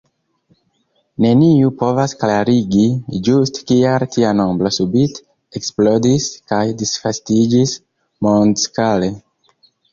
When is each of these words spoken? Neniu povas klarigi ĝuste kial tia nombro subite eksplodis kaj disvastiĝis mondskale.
Neniu 1.25 1.67
povas 1.81 2.15
klarigi 2.23 2.85
ĝuste 3.27 3.67
kial 3.73 4.07
tia 4.17 4.33
nombro 4.39 4.73
subite 4.79 5.25
eksplodis 5.61 6.29
kaj 6.53 6.63
disvastiĝis 6.83 7.79
mondskale. 8.29 9.15